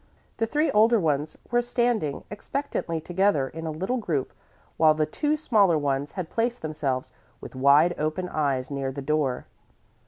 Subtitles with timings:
[0.37, 4.33] The three older ones were standing expectantly together in a little group,
[4.77, 9.45] while the two smaller ones had placed themselves with wide open eyes near the door.